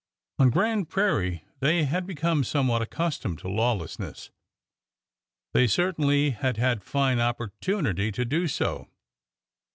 [0.39, 4.31] On Grand Prairie they had become somewhat accustomed to law lessness—
[5.53, 8.87] they certainly had had fine opportunity to do so.